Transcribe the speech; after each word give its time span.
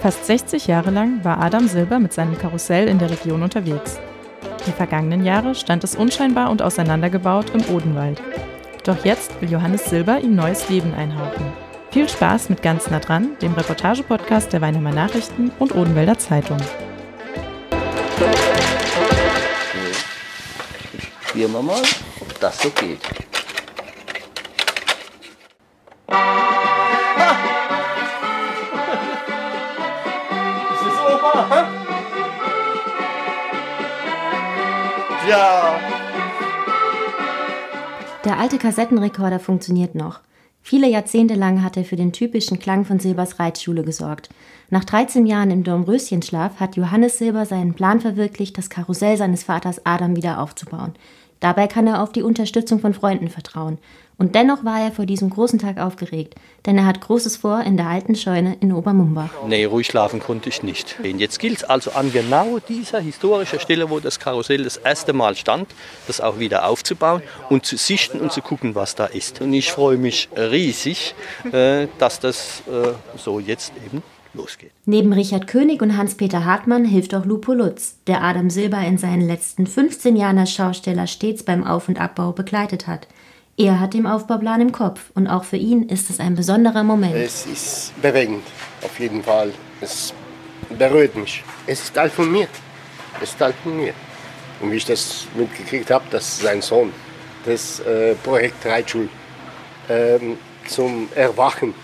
Fast 0.00 0.26
60 0.26 0.68
Jahre 0.68 0.90
lang 0.90 1.24
war 1.24 1.40
Adam 1.40 1.66
Silber 1.66 1.98
mit 1.98 2.12
seinem 2.12 2.38
Karussell 2.38 2.86
in 2.86 3.00
der 3.00 3.10
Region 3.10 3.42
unterwegs. 3.42 3.98
Die 4.66 4.70
vergangenen 4.70 5.24
Jahre 5.24 5.56
stand 5.56 5.82
es 5.82 5.96
unscheinbar 5.96 6.50
und 6.50 6.62
auseinandergebaut 6.62 7.50
im 7.50 7.74
Odenwald. 7.74 8.22
Doch 8.84 9.04
jetzt 9.04 9.40
will 9.40 9.50
Johannes 9.50 9.86
Silber 9.86 10.20
ihm 10.20 10.36
neues 10.36 10.68
Leben 10.68 10.94
einhauchen. 10.94 11.52
Viel 11.90 12.08
Spaß 12.08 12.48
mit 12.48 12.62
ganz 12.62 12.88
nah 12.90 13.00
dran, 13.00 13.30
dem 13.42 13.54
Reportage-Podcast 13.54 14.52
der 14.52 14.60
Weinheimer 14.60 14.92
Nachrichten 14.92 15.50
und 15.58 15.74
Odenwälder 15.74 16.16
Zeitung. 16.16 16.58
Probieren 21.26 21.52
wir 21.52 21.62
mal, 21.62 21.82
ob 22.20 22.40
das 22.40 22.62
so 22.62 22.70
geht. 22.70 23.00
Ja. 35.28 35.78
Der 38.24 38.38
alte 38.38 38.58
Kassettenrekorder 38.58 39.38
funktioniert 39.38 39.94
noch. 39.94 40.20
Viele 40.62 40.88
Jahrzehnte 40.88 41.34
lang 41.34 41.62
hat 41.62 41.76
er 41.76 41.84
für 41.84 41.96
den 41.96 42.12
typischen 42.12 42.58
Klang 42.58 42.84
von 42.84 42.98
Silbers 42.98 43.38
Reitschule 43.38 43.84
gesorgt. 43.84 44.30
Nach 44.70 44.84
13 44.84 45.26
Jahren 45.26 45.50
im 45.50 45.64
Dornröschenschlaf 45.64 46.60
hat 46.60 46.76
Johannes 46.76 47.18
Silber 47.18 47.46
seinen 47.46 47.74
Plan 47.74 48.00
verwirklicht, 48.00 48.58
das 48.58 48.68
Karussell 48.68 49.16
seines 49.16 49.44
Vaters 49.44 49.84
Adam 49.86 50.16
wieder 50.16 50.42
aufzubauen. 50.42 50.94
Dabei 51.40 51.66
kann 51.66 51.86
er 51.86 52.02
auf 52.02 52.12
die 52.12 52.22
Unterstützung 52.22 52.80
von 52.80 52.94
Freunden 52.94 53.28
vertrauen. 53.28 53.78
Und 54.20 54.34
dennoch 54.34 54.64
war 54.64 54.80
er 54.80 54.90
vor 54.90 55.06
diesem 55.06 55.30
großen 55.30 55.60
Tag 55.60 55.78
aufgeregt, 55.78 56.34
denn 56.66 56.76
er 56.76 56.86
hat 56.86 57.00
Großes 57.00 57.36
vor 57.36 57.60
in 57.60 57.76
der 57.76 57.86
alten 57.86 58.16
Scheune 58.16 58.56
in 58.58 58.72
Obermumbach. 58.72 59.30
Nee, 59.46 59.64
ruhig 59.64 59.86
schlafen 59.86 60.18
konnte 60.18 60.48
ich 60.48 60.64
nicht. 60.64 60.96
Jetzt 61.04 61.38
gilt 61.38 61.58
es 61.58 61.64
also 61.64 61.92
an 61.92 62.12
genau 62.12 62.58
dieser 62.58 62.98
historischen 62.98 63.60
Stelle, 63.60 63.88
wo 63.90 64.00
das 64.00 64.18
Karussell 64.18 64.64
das 64.64 64.76
erste 64.76 65.12
Mal 65.12 65.36
stand, 65.36 65.68
das 66.08 66.20
auch 66.20 66.40
wieder 66.40 66.66
aufzubauen 66.66 67.22
und 67.48 67.64
zu 67.64 67.76
sichten 67.76 68.18
und 68.18 68.32
zu 68.32 68.42
gucken, 68.42 68.74
was 68.74 68.96
da 68.96 69.06
ist. 69.06 69.40
Und 69.40 69.52
ich 69.52 69.70
freue 69.70 69.98
mich 69.98 70.28
riesig, 70.36 71.14
äh, 71.52 71.86
dass 72.00 72.18
das 72.18 72.64
äh, 72.66 72.94
so 73.16 73.38
jetzt 73.38 73.72
eben 73.86 74.02
losgeht. 74.34 74.70
Neben 74.84 75.12
Richard 75.12 75.46
König 75.46 75.82
und 75.82 75.96
Hans-Peter 75.96 76.44
Hartmann 76.44 76.84
hilft 76.84 77.14
auch 77.14 77.24
Lupo 77.24 77.52
Lutz, 77.52 77.96
der 78.06 78.22
Adam 78.22 78.50
Silber 78.50 78.80
in 78.80 78.98
seinen 78.98 79.26
letzten 79.26 79.66
15 79.66 80.16
Jahren 80.16 80.38
als 80.38 80.52
Schausteller 80.52 81.06
stets 81.06 81.42
beim 81.42 81.64
Auf- 81.64 81.88
und 81.88 82.00
Abbau 82.00 82.32
begleitet 82.32 82.86
hat. 82.86 83.08
Er 83.56 83.80
hat 83.80 83.94
den 83.94 84.06
Aufbauplan 84.06 84.60
im 84.60 84.72
Kopf 84.72 85.10
und 85.14 85.26
auch 85.26 85.42
für 85.42 85.56
ihn 85.56 85.88
ist 85.88 86.10
es 86.10 86.20
ein 86.20 86.36
besonderer 86.36 86.84
Moment. 86.84 87.16
Es 87.16 87.44
ist 87.44 88.00
bewegend, 88.00 88.44
auf 88.82 89.00
jeden 89.00 89.22
Fall. 89.22 89.52
Es 89.80 90.14
berührt 90.78 91.16
mich. 91.16 91.42
Es 91.66 91.82
ist 91.82 91.94
Teil 91.94 92.08
von 92.08 92.30
mir. 92.30 92.46
Es 93.20 93.30
ist 93.30 93.38
Teil 93.38 93.52
von 93.62 93.76
mir. 93.76 93.94
Und 94.60 94.70
wie 94.70 94.76
ich 94.76 94.84
das 94.84 95.26
mitgekriegt 95.34 95.90
habe, 95.90 96.04
dass 96.10 96.38
sein 96.38 96.62
Sohn 96.62 96.92
das 97.44 97.80
äh, 97.80 98.14
Projekt 98.14 98.64
Reitschul 98.64 99.08
ähm, 99.88 100.36
zum 100.66 101.08
Erwachen 101.14 101.74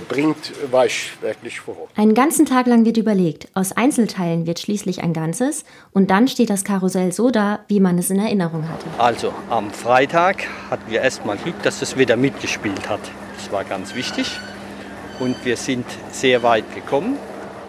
bringt, 0.00 0.52
war 0.70 0.86
ich 0.86 1.12
wirklich 1.20 1.60
froh. 1.60 1.88
Einen 1.96 2.14
ganzen 2.14 2.46
Tag 2.46 2.66
lang 2.66 2.84
wird 2.84 2.96
überlegt. 2.96 3.48
Aus 3.54 3.72
Einzelteilen 3.72 4.46
wird 4.46 4.58
schließlich 4.58 5.02
ein 5.02 5.12
Ganzes 5.12 5.64
und 5.92 6.10
dann 6.10 6.28
steht 6.28 6.50
das 6.50 6.64
Karussell 6.64 7.12
so 7.12 7.30
da, 7.30 7.60
wie 7.68 7.80
man 7.80 7.98
es 7.98 8.10
in 8.10 8.18
Erinnerung 8.18 8.68
hatte. 8.68 8.86
Also 8.98 9.32
am 9.50 9.70
Freitag 9.70 10.44
hatten 10.70 10.90
wir 10.90 11.00
erstmal 11.00 11.36
Glück, 11.36 11.62
dass 11.62 11.80
das 11.80 11.96
Wetter 11.96 12.16
mitgespielt 12.16 12.88
hat. 12.88 13.00
Das 13.36 13.52
war 13.52 13.64
ganz 13.64 13.94
wichtig. 13.94 14.38
Und 15.20 15.44
wir 15.44 15.56
sind 15.56 15.86
sehr 16.10 16.42
weit 16.42 16.74
gekommen. 16.74 17.16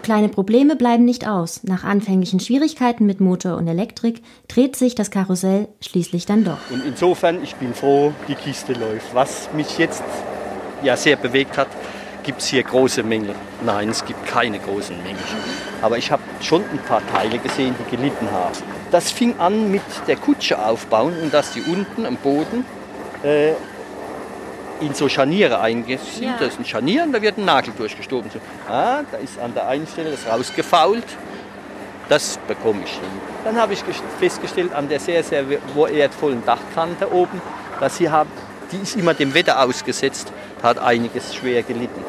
Kleine 0.02 0.28
Probleme 0.28 0.76
bleiben 0.76 1.06
nicht 1.06 1.26
aus. 1.26 1.62
Nach 1.64 1.82
anfänglichen 1.82 2.38
Schwierigkeiten 2.38 3.06
mit 3.06 3.20
Motor 3.20 3.56
und 3.56 3.66
Elektrik 3.66 4.22
dreht 4.48 4.76
sich 4.76 4.94
das 4.94 5.10
Karussell 5.10 5.68
schließlich 5.80 6.26
dann 6.26 6.44
doch. 6.44 6.58
Und 6.70 6.84
insofern, 6.84 7.42
ich 7.42 7.54
bin 7.56 7.72
froh, 7.72 8.12
die 8.28 8.34
Kiste 8.34 8.74
läuft. 8.74 9.14
Was 9.14 9.48
mich 9.54 9.78
jetzt 9.78 10.02
ja 10.82 10.96
sehr 10.98 11.16
bewegt 11.16 11.56
hat, 11.56 11.68
gibt 12.24 12.40
es 12.40 12.48
hier 12.48 12.62
große 12.64 13.02
Mängel. 13.04 13.34
Nein, 13.64 13.90
es 13.90 14.04
gibt 14.04 14.26
keine 14.26 14.58
großen 14.58 14.96
Mängel. 15.02 15.22
Aber 15.82 15.98
ich 15.98 16.10
habe 16.10 16.22
schon 16.40 16.62
ein 16.72 16.78
paar 16.78 17.02
Teile 17.12 17.38
gesehen, 17.38 17.74
die 17.78 17.96
gelitten 17.96 18.28
haben. 18.32 18.54
Das 18.90 19.12
fing 19.12 19.38
an 19.38 19.70
mit 19.70 19.82
der 20.08 20.16
Kutsche 20.16 20.58
aufbauen 20.58 21.14
und 21.22 21.32
dass 21.32 21.52
die 21.52 21.62
unten 21.62 22.06
am 22.06 22.16
Boden 22.16 22.64
äh, 23.22 23.50
in 24.80 24.92
so 24.94 25.08
Scharniere 25.08 25.60
eingesetzt 25.60 26.16
sind. 26.16 26.24
Ja. 26.24 26.36
Da 26.38 26.46
ist 26.46 26.58
ein 26.58 26.64
Scharnier 26.64 27.04
und 27.04 27.12
da 27.12 27.22
wird 27.22 27.38
ein 27.38 27.44
Nagel 27.44 27.72
durchgestoben. 27.76 28.30
So, 28.30 28.40
ah, 28.72 29.02
da 29.10 29.18
ist 29.18 29.38
an 29.38 29.54
der 29.54 29.68
einen 29.68 29.86
Stelle 29.86 30.10
das 30.10 30.26
rausgefault. 30.30 31.04
Das 32.08 32.38
bekomme 32.46 32.80
ich 32.84 32.92
hin. 32.92 33.00
Dann 33.44 33.56
habe 33.56 33.72
ich 33.72 33.80
gest- 33.80 34.02
festgestellt, 34.18 34.74
an 34.74 34.88
der 34.88 35.00
sehr, 35.00 35.22
sehr 35.22 35.44
erdvollen 35.92 36.44
Dachkante 36.44 37.10
oben, 37.12 37.40
dass 37.80 37.96
sie 37.96 38.10
haben, 38.10 38.30
die 38.72 38.78
ist 38.82 38.96
immer 38.96 39.14
dem 39.14 39.34
Wetter 39.34 39.62
ausgesetzt. 39.62 40.32
Da 40.62 40.68
hat 40.68 40.78
einiges 40.78 41.34
schwer 41.34 41.62
gelitten. 41.62 42.02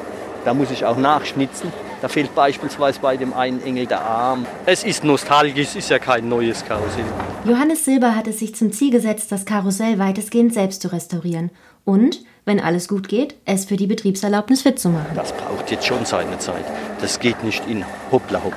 Da 0.46 0.54
muss 0.54 0.72
ich 0.72 0.86
auch 0.86 0.98
nachschnitzen. 0.98 1.74
Da 2.02 2.08
fehlt 2.08 2.36
beispielsweise 2.36 3.00
bei 3.00 3.18
dem 3.18 3.34
einen 3.34 3.64
Engel 3.64 3.88
der 3.88 4.02
Arm. 4.02 4.46
Es 4.66 4.84
ist 4.84 5.04
nostalgisch, 5.04 5.70
es 5.70 5.76
ist 5.76 5.90
ja 5.90 5.98
kein 5.98 6.30
neues 6.30 6.64
Karussell. 6.64 7.06
Johannes 7.46 7.84
Silber 7.84 8.16
hat 8.16 8.28
es 8.28 8.40
sich 8.40 8.54
zum 8.56 8.72
Ziel 8.72 8.92
gesetzt, 8.92 9.32
das 9.32 9.46
Karussell 9.46 9.98
weitestgehend 9.98 10.54
selbst 10.54 10.82
zu 10.84 10.92
restaurieren 10.92 11.50
und, 11.84 12.24
wenn 12.46 12.60
alles 12.60 12.88
gut 12.88 13.08
geht, 13.08 13.36
es 13.46 13.66
für 13.66 13.76
die 13.76 13.88
Betriebserlaubnis 13.88 14.62
fit 14.62 14.80
zu 14.80 14.90
machen. 14.90 15.16
Das 15.16 15.34
braucht 15.34 15.72
jetzt 15.72 15.88
schon 15.88 16.06
seine 16.06 16.38
Zeit. 16.38 16.66
Das 17.02 17.20
geht 17.20 17.44
nicht 17.44 17.68
in 17.68 17.84
hoppla 18.12 18.44
hopp. 18.44 18.56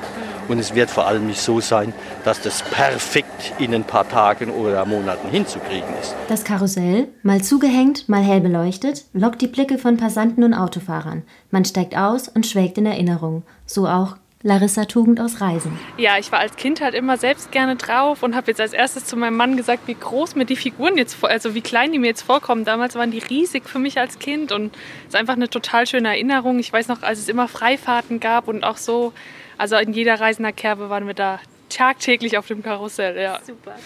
Und 0.49 0.59
es 0.59 0.75
wird 0.75 0.91
vor 0.91 1.07
allem 1.07 1.27
nicht 1.27 1.41
so 1.41 1.61
sein, 1.61 1.93
dass 2.25 2.41
das 2.41 2.63
perfekt 2.63 3.53
in 3.59 3.75
ein 3.75 3.85
paar 3.85 4.09
Tagen 4.09 4.51
oder 4.51 4.85
Monaten 4.87 5.29
hinzukriegen 5.29 5.89
ist. 6.01 6.15
Das 6.29 6.45
Karussell, 6.45 7.09
mal 7.23 7.43
zugehängt, 7.43 8.09
mal 8.09 8.23
hell 8.23 8.41
beleuchtet, 8.41 9.05
lockt 9.13 9.43
die 9.43 9.47
Blicke 9.47 9.79
von 9.79 9.99
Passanten 9.99 10.43
und 10.43 10.55
Autofahrern. 10.55 11.23
Man 11.51 11.65
steigt 11.65 11.97
aus 11.97 12.29
und 12.29 12.47
schwelgt 12.47 12.79
in 12.79 12.87
Erinnerung. 12.87 13.43
So 13.67 13.87
auch 13.87 14.17
Larissa 14.45 14.85
Tugend 14.85 15.21
aus 15.21 15.41
Reisen. 15.41 15.77
Ja, 15.97 16.17
ich 16.17 16.31
war 16.31 16.39
als 16.39 16.55
Kind 16.55 16.81
halt 16.81 16.95
immer 16.95 17.17
selbst 17.17 17.51
gerne 17.51 17.75
drauf 17.75 18.23
und 18.23 18.37
habe 18.37 18.47
jetzt 18.47 18.61
als 18.61 18.73
erstes 18.73 19.05
zu 19.05 19.17
meinem 19.17 19.37
Mann 19.37 19.57
gesagt, 19.57 19.89
wie 19.89 19.95
groß 19.95 20.37
mir 20.37 20.45
die 20.45 20.55
Figuren 20.55 20.97
jetzt, 20.97 21.23
also 21.25 21.55
wie 21.55 21.61
klein 21.61 21.91
die 21.91 21.99
mir 21.99 22.07
jetzt 22.07 22.23
vorkommen. 22.23 22.65
Damals 22.65 22.95
waren 22.95 23.11
die 23.11 23.19
riesig 23.19 23.69
für 23.69 23.81
mich 23.81 23.99
als 23.99 24.21
Kind 24.21 24.53
und 24.53 24.77
es 25.03 25.09
ist 25.09 25.17
einfach 25.17 25.35
eine 25.35 25.51
total 25.51 25.89
schöne 25.89 26.09
Erinnerung. 26.09 26.61
Ich 26.61 26.73
weiß 26.73 26.87
noch, 26.87 27.03
als 27.03 27.19
es 27.19 27.29
immer 27.29 27.49
Freifahrten 27.49 28.21
gab 28.21 28.47
und 28.47 28.63
auch 28.63 28.77
so, 28.77 29.13
also 29.59 29.77
in 29.77 29.93
jeder 29.93 30.19
Reisender 30.19 30.53
Kerbe 30.53 30.89
waren 30.89 31.07
wir 31.07 31.15
da 31.15 31.41
tagtäglich 31.69 32.39
auf 32.39 32.47
dem 32.47 32.63
Karussell, 32.63 33.21
ja. 33.21 33.39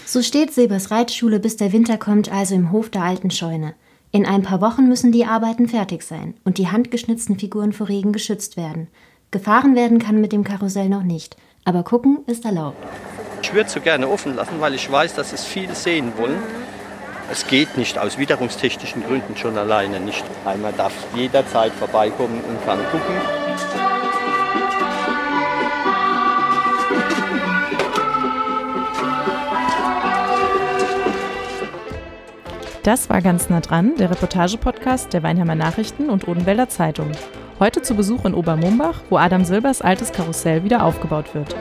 So 0.06 0.22
steht 0.22 0.53
Silbers 0.53 0.91
Reitschule, 0.91 1.41
bis 1.41 1.56
der 1.56 1.72
Winter 1.72 1.99
kommt, 1.99 2.31
also 2.31 2.55
im 2.55 2.71
Hof 2.71 2.91
der 2.91 3.03
alten 3.03 3.31
Scheune. 3.31 3.75
In 4.12 4.27
ein 4.27 4.43
paar 4.43 4.61
Wochen 4.61 4.88
müssen 4.88 5.11
die 5.11 5.25
Arbeiten 5.25 5.69
fertig 5.69 6.03
sein 6.03 6.34
und 6.44 6.59
die 6.59 6.69
handgeschnitzten 6.69 7.38
Figuren 7.38 7.72
vor 7.72 7.88
Regen 7.88 8.12
geschützt 8.12 8.56
werden. 8.56 8.88
Gefahren 9.31 9.75
werden 9.75 9.99
kann 9.99 10.21
mit 10.21 10.32
dem 10.32 10.44
Karussell 10.44 10.91
noch 10.91 11.03
nicht, 11.03 11.37
aber 11.65 11.82
gucken 11.82 12.19
ist 12.27 12.44
erlaubt. 12.44 12.77
Ich 13.43 13.53
würde 13.55 13.66
es 13.66 13.72
so 13.72 13.81
gerne 13.81 14.09
offen 14.09 14.37
lassen, 14.37 14.61
weil 14.61 14.75
ich 14.75 14.93
weiß, 14.93 15.15
dass 15.15 15.32
es 15.32 15.44
viele 15.44 15.75
sehen 15.75 16.12
wollen. 16.19 16.38
Es 17.31 17.47
geht 17.47 17.78
nicht 17.78 17.99
aus 17.99 18.19
witterungstechnischen 18.19 19.03
Gründen 19.05 19.37
schon 19.37 19.56
alleine 19.56 19.99
nicht. 19.99 20.25
Einmal 20.44 20.75
darf 20.75 20.93
jederzeit 21.16 21.72
vorbeikommen 21.72 22.41
und 22.47 22.65
kann 22.66 22.78
gucken. 22.91 23.91
Das 32.82 33.09
war 33.09 33.22
ganz 33.22 33.48
nah 33.48 33.60
dran, 33.60 33.93
der 33.96 34.11
Reportage-Podcast 34.11 35.12
der 35.12 35.23
Weinheimer 35.23 35.55
Nachrichten 35.55 36.11
und 36.11 36.26
Odenwälder 36.26 36.69
Zeitung. 36.69 37.12
Heute 37.61 37.81
zu 37.81 37.94
Besuch 37.94 38.25
in 38.25 38.34
Obermumbach, 38.34 39.02
wo 39.08 39.19
Adam 39.19 39.44
Silbers 39.44 39.82
altes 39.82 40.11
Karussell 40.11 40.64
wieder 40.64 40.84
aufgebaut 40.84 41.32
wird. 41.32 41.55